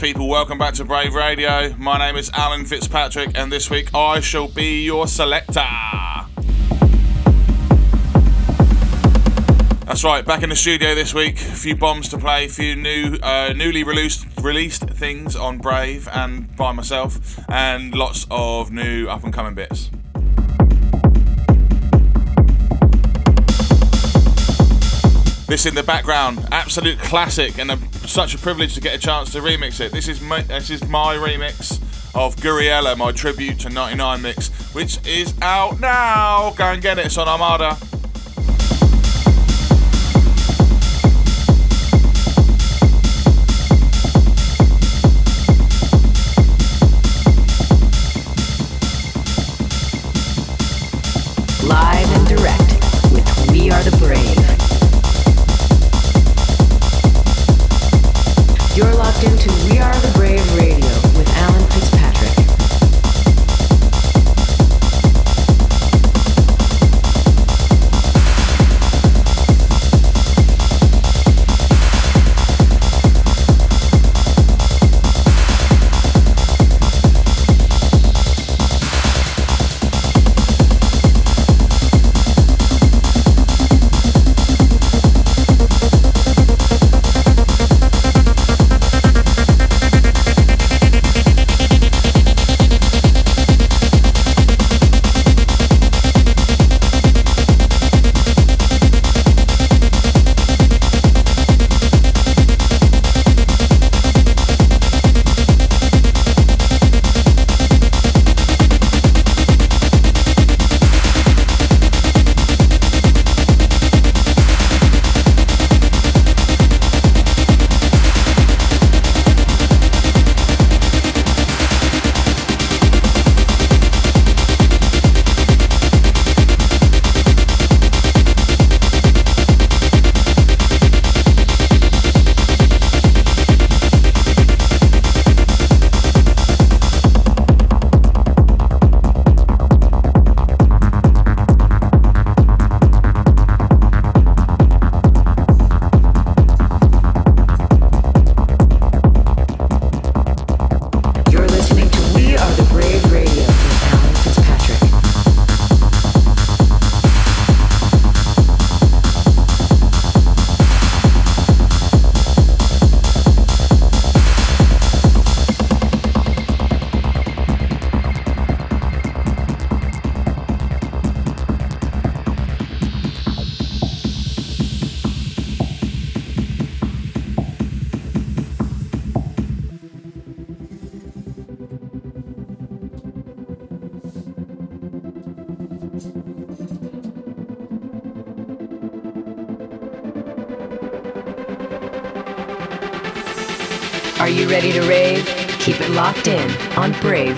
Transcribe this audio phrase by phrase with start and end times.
[0.00, 1.74] people, welcome back to Brave Radio.
[1.76, 5.64] My name is Alan Fitzpatrick, and this week I shall be your selector.
[9.86, 11.40] That's right, back in the studio this week.
[11.40, 16.08] A few bombs to play, a few new, uh, newly released released things on Brave
[16.12, 19.90] and by myself, and lots of new up and coming bits.
[25.48, 27.78] This in the background, absolute classic, and a,
[28.08, 29.92] such a privilege to get a chance to remix it.
[29.92, 31.80] This is my, this is my remix
[32.14, 36.52] of Gouryella, my tribute to 99 mix, which is out now.
[36.56, 37.06] Go and get it.
[37.06, 37.76] It's on Armada.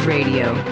[0.06, 0.69] Radio.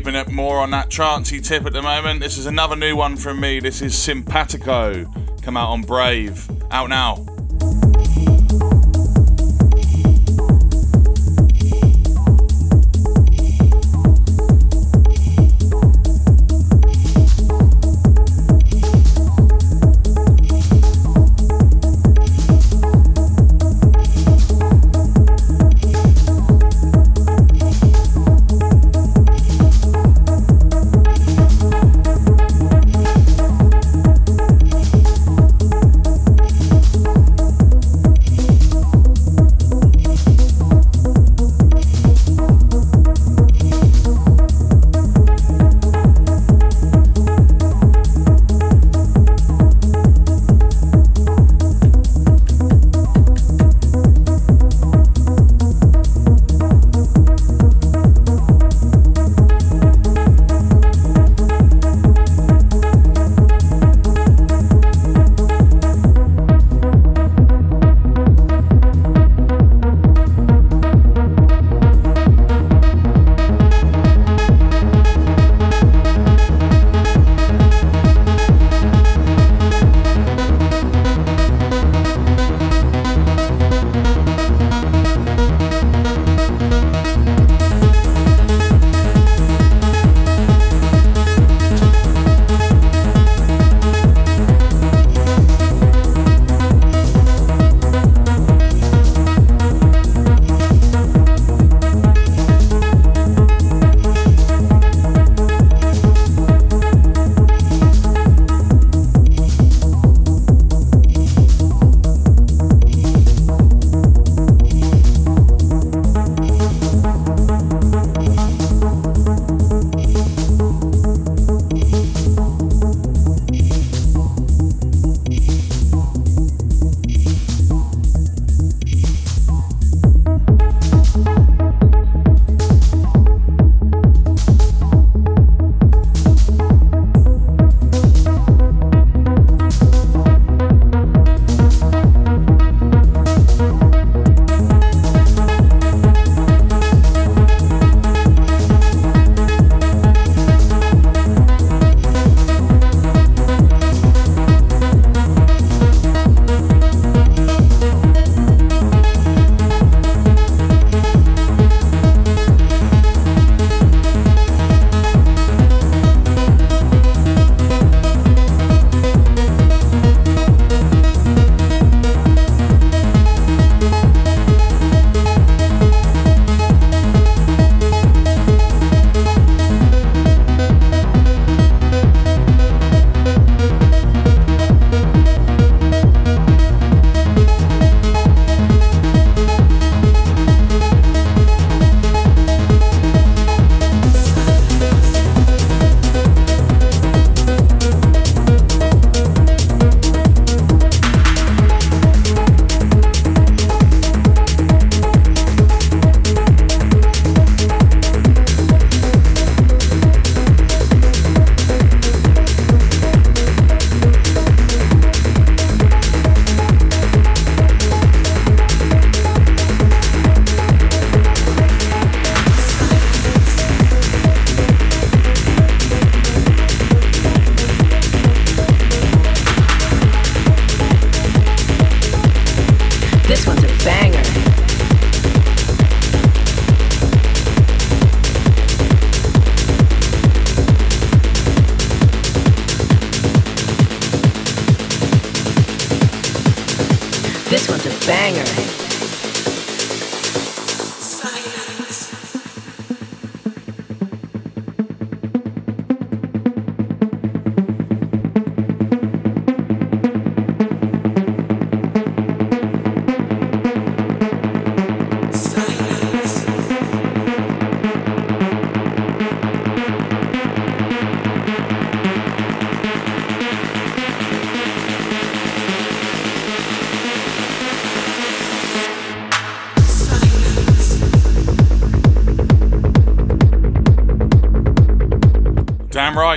[0.00, 2.20] Keeping it more on that trancey tip at the moment.
[2.20, 3.60] This is another new one from me.
[3.60, 5.04] This is Simpatico.
[5.42, 6.48] Come out on Brave.
[6.70, 7.29] Out now.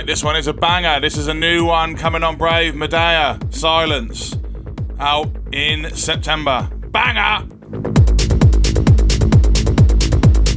[0.04, 1.00] Right, this one is a banger.
[1.00, 4.36] This is a new one coming on Brave Medea Silence
[4.98, 6.68] out in September.
[6.90, 7.46] Banger!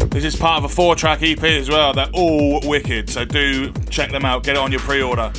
[0.09, 1.93] This is part of a four track EP as well.
[1.93, 4.43] They're all wicked, so do check them out.
[4.43, 5.31] Get it on your pre order.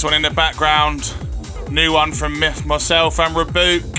[0.00, 1.14] This one in the background.
[1.70, 3.98] New one from myself and Rebūke.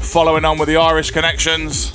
[0.00, 1.92] Following on with the Irish connections.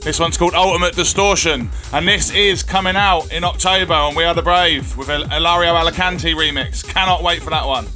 [0.00, 4.34] This one's called Ultimate Distortion, and this is coming out in October on We Are
[4.34, 6.84] the Brave with El- Ilario Alicante remix.
[6.84, 7.86] Cannot wait for that one.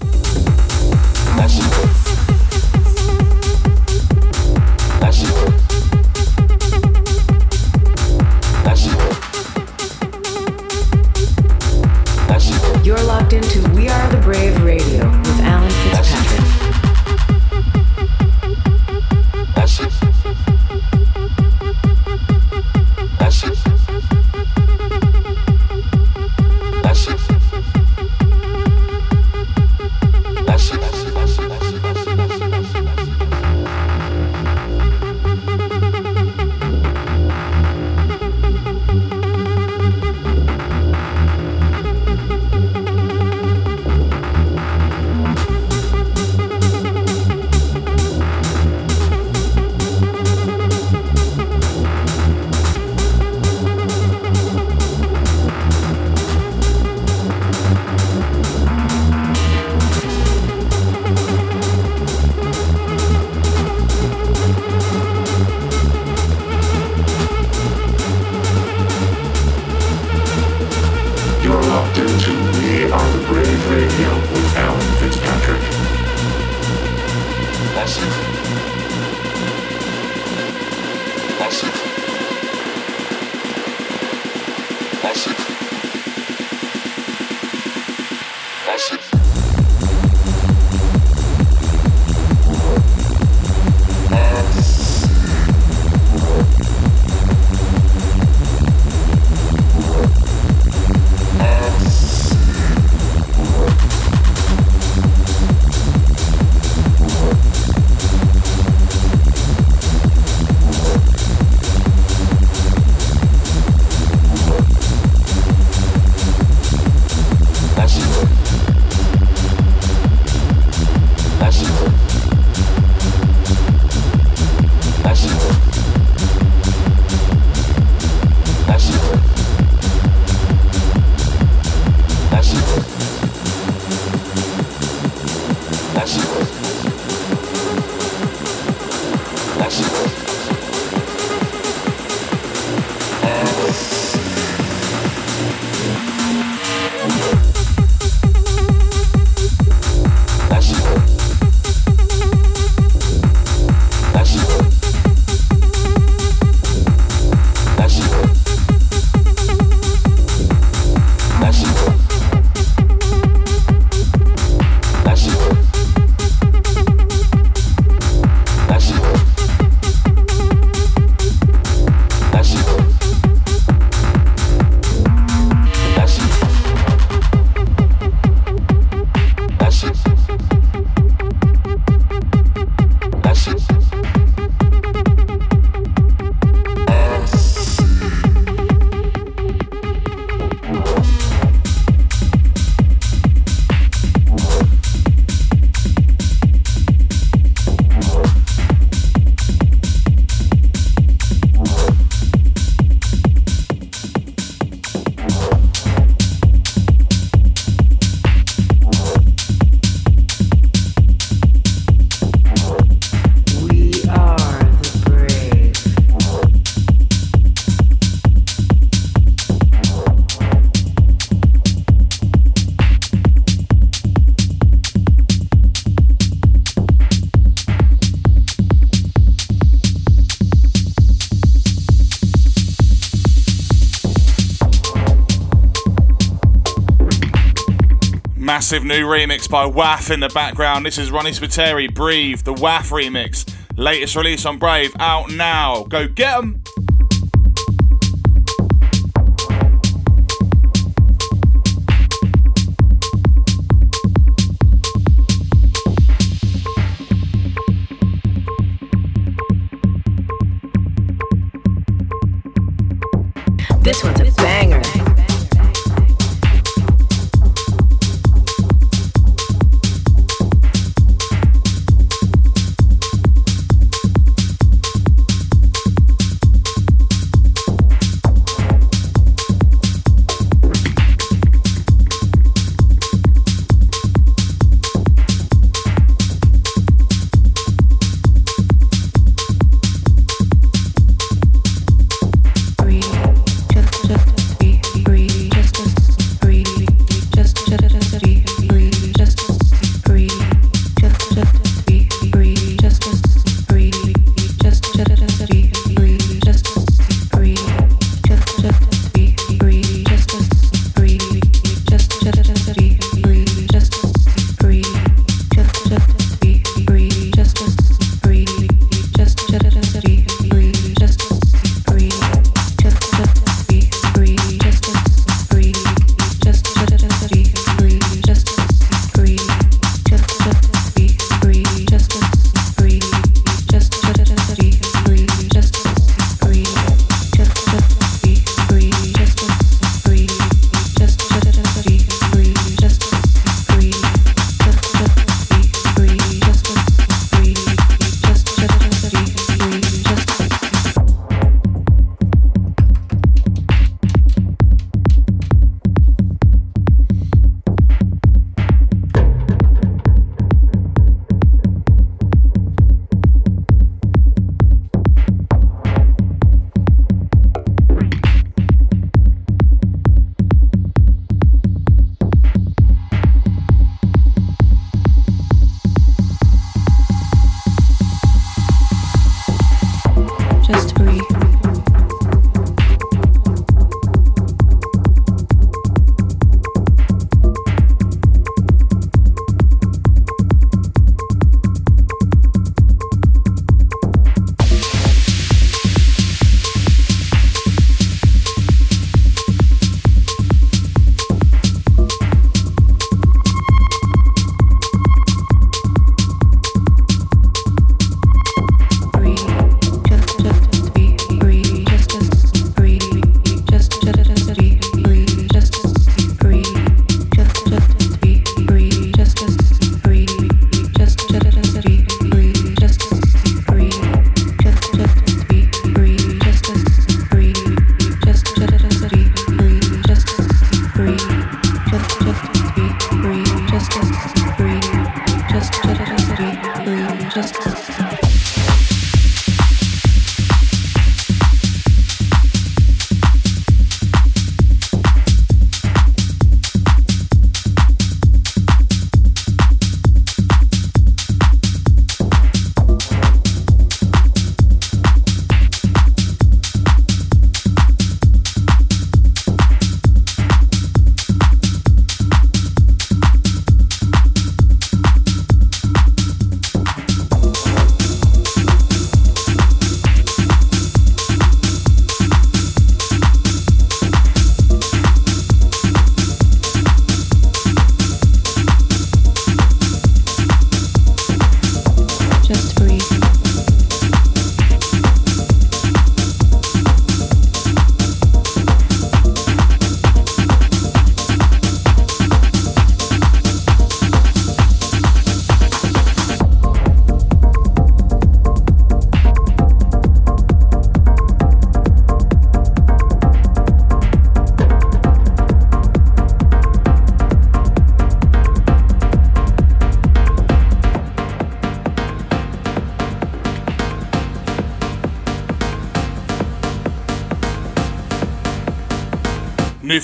[238.71, 240.85] massive new remix by WAFF in the background.
[240.85, 243.51] This is Ronnie Spiteri, Breathe, the WAFF remix.
[243.79, 245.85] Latest release on Brave, out now.
[245.85, 246.63] Go get them.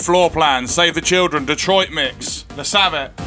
[0.05, 2.45] Floor plan, Save the Children, Detroit mix.
[2.57, 3.24] Let's have it.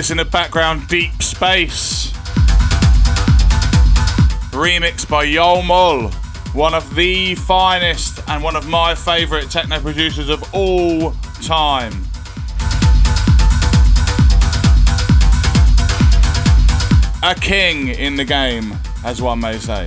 [0.00, 2.10] This in the background, Deep Space.
[4.50, 6.08] Remix by Joel Mull,
[6.54, 11.92] one of the finest and one of my favourite techno producers of all time.
[17.22, 18.72] A king in the game,
[19.04, 19.86] as one may say.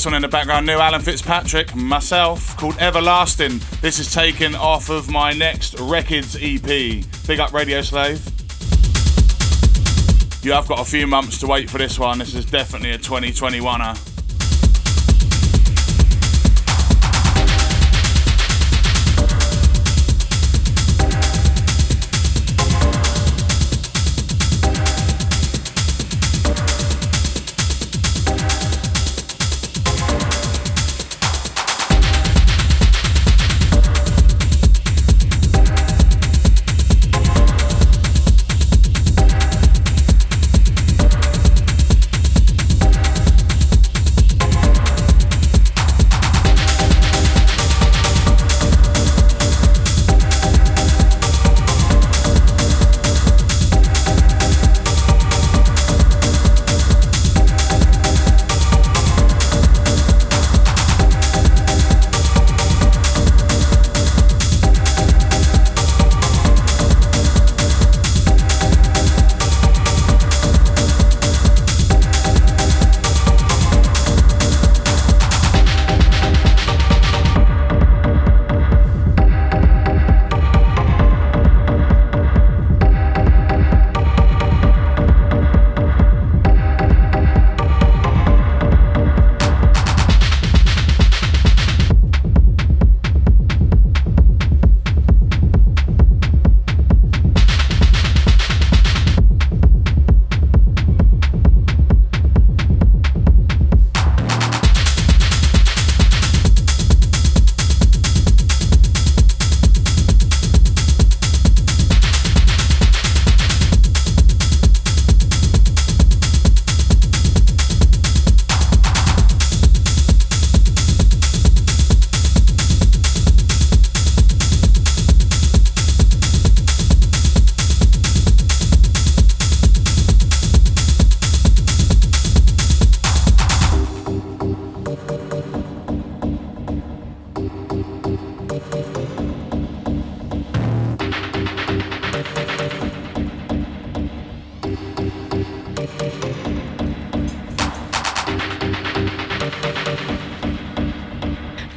[0.00, 3.60] This one in the background, new Alan Fitzpatrick, myself, called Everlasting.
[3.82, 7.04] This is taken off of my next Rekids EP.
[7.26, 8.24] Big up Radio Slave.
[10.42, 12.18] You have got a few months to wait for this one.
[12.18, 14.09] This is definitely a 2021er.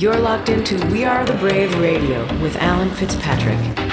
[0.03, 3.92] You're locked into We Are the Brave Radio with Alan Fitzpatrick.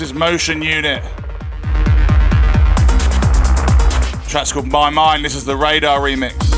[0.00, 1.02] Versus Motion Unit.
[4.26, 5.22] track's called My Mind.
[5.22, 6.49] This is the Radar remix.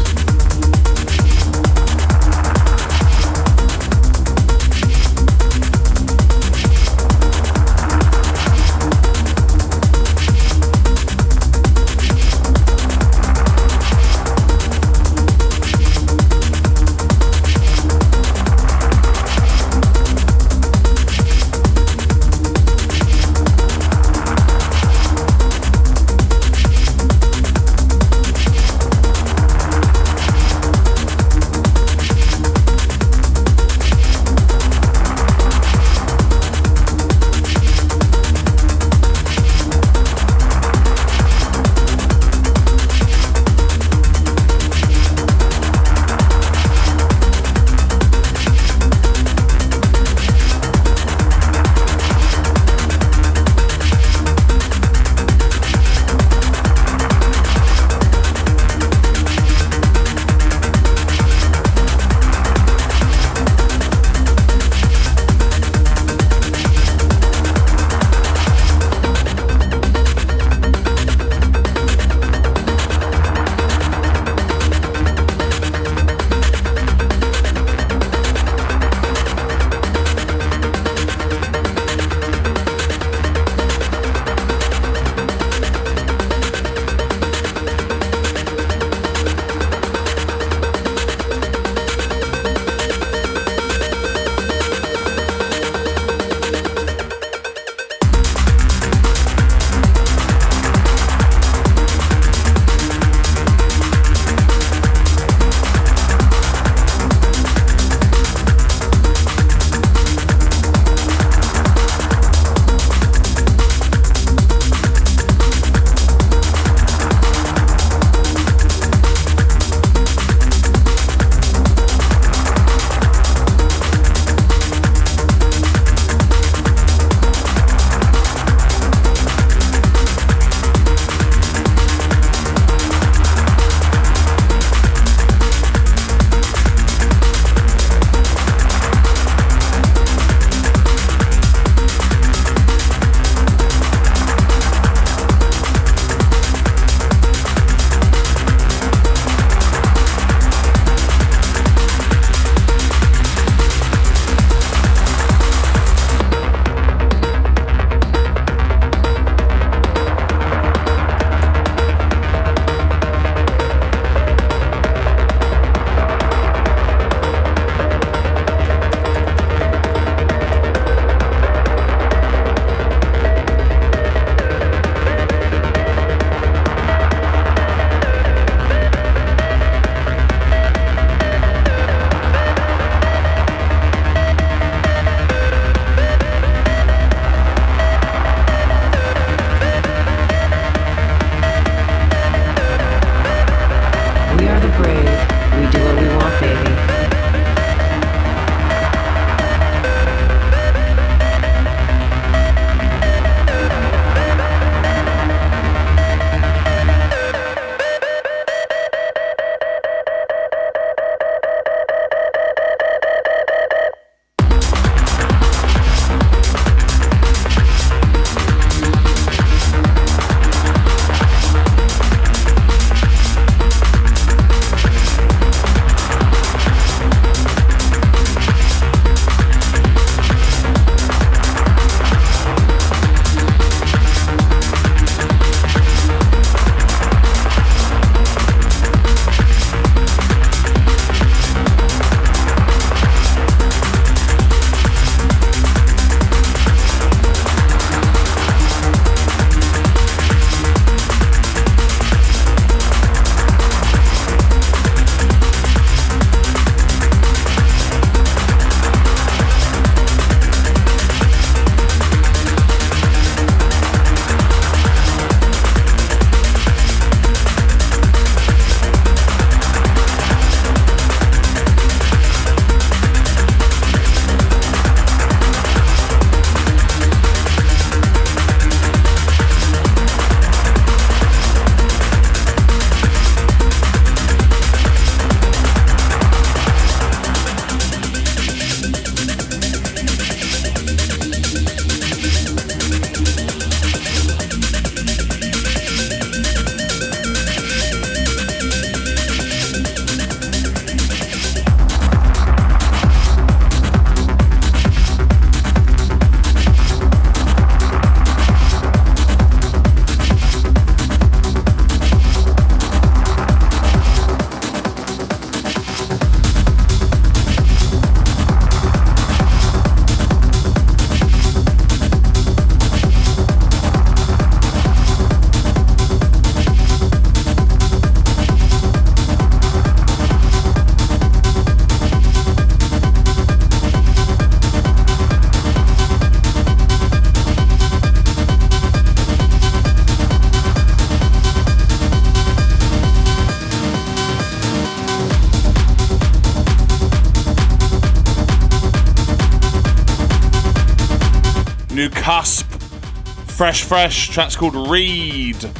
[353.62, 354.28] Fresh, fresh.
[354.30, 355.70] Track's called Read.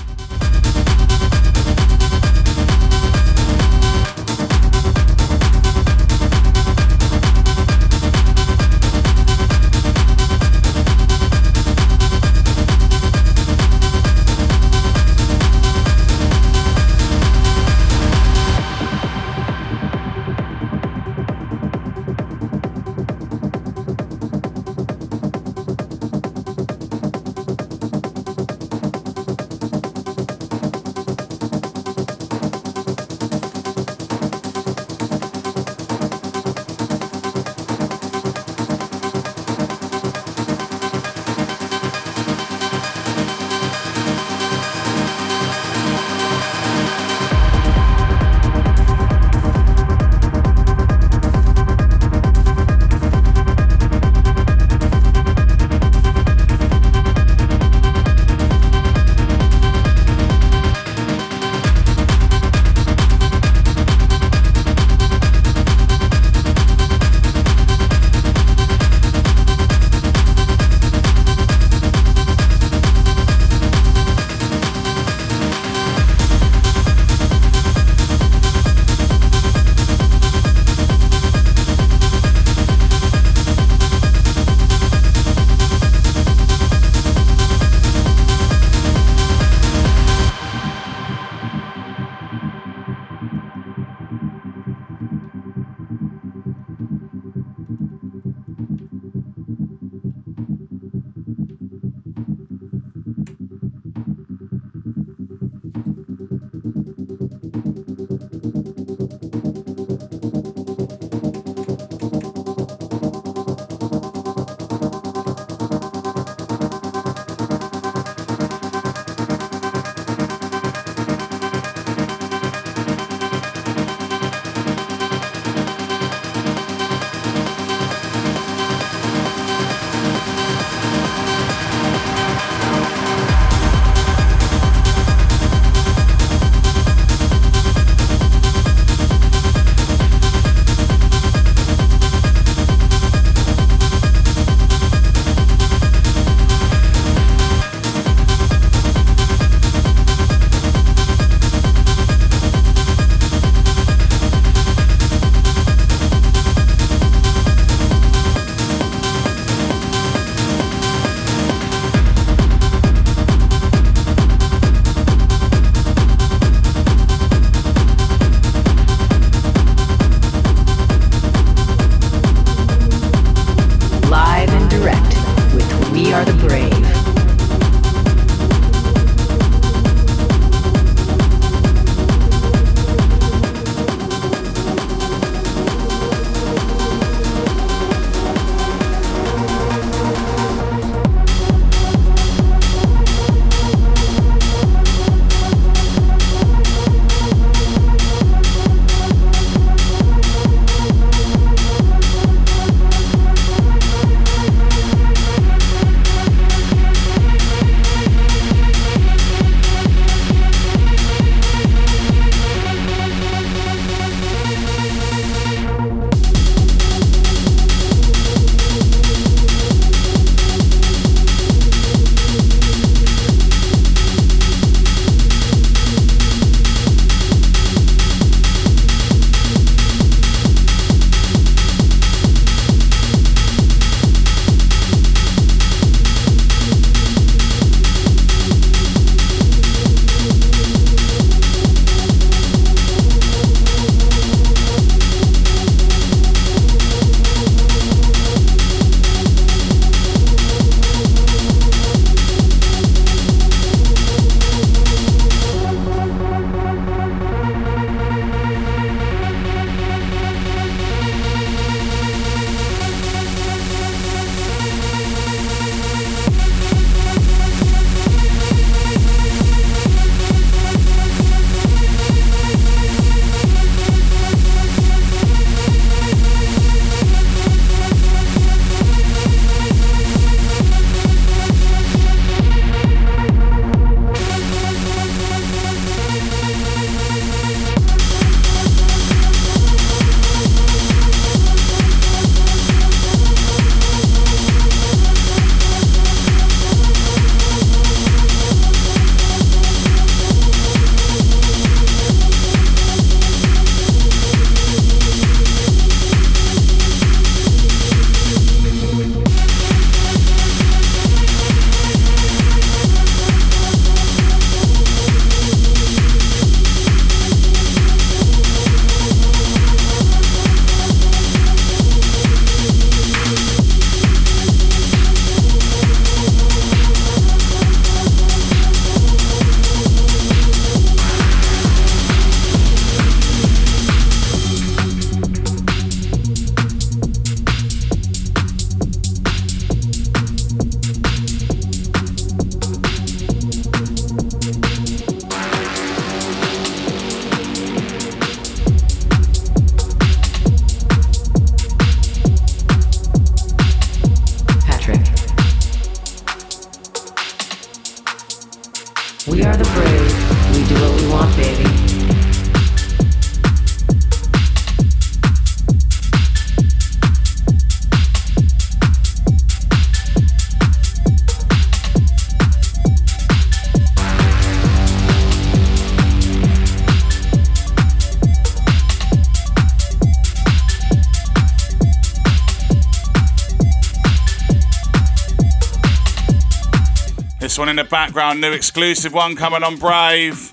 [387.52, 390.52] This one in the background, new exclusive one coming on Brave.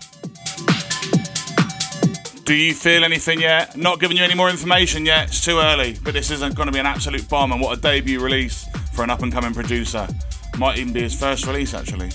[2.43, 3.78] Do you feel anything yet?
[3.78, 6.74] Not giving you any more information yet, it's too early, but this isn't going to
[6.74, 10.10] be an absolute bomb, and what a debut release for an up and coming producer.
[10.58, 12.10] Might even be his first release, actually.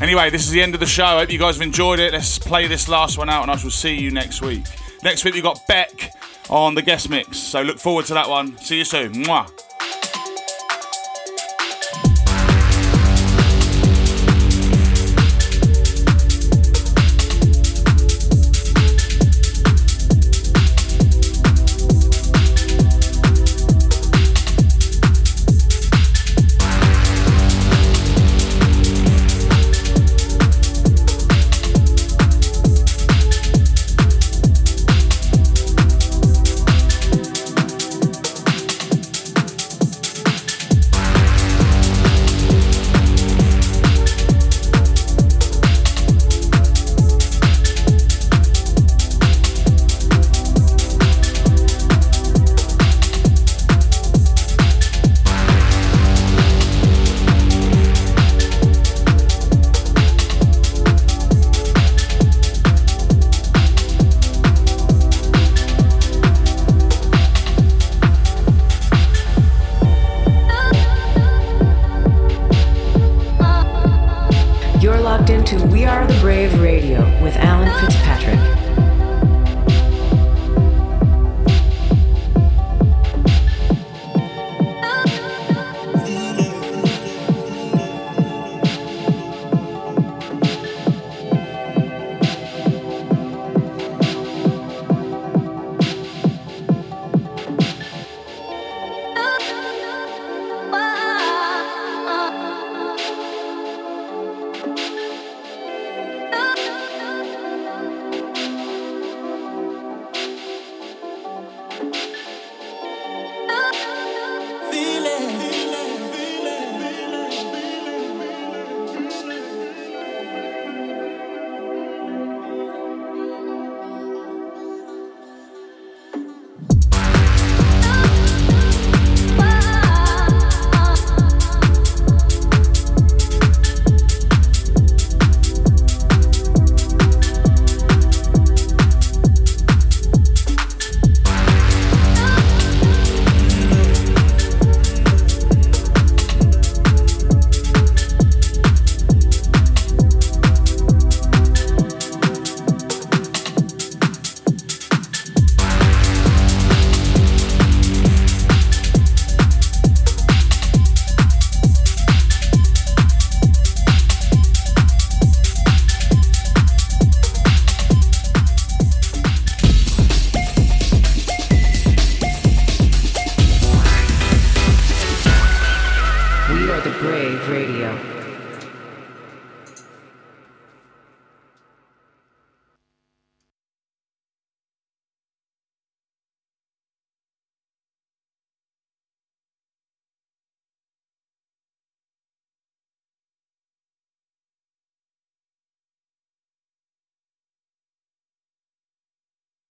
[0.00, 1.04] Anyway, this is the end of the show.
[1.04, 2.12] I hope you guys have enjoyed it.
[2.12, 4.64] Let's play this last one out, and I shall see you next week.
[5.04, 6.10] Next week, we've got Beck
[6.50, 8.58] on the guest mix, so look forward to that one.
[8.58, 9.12] See you soon.
[9.12, 9.71] Mwah.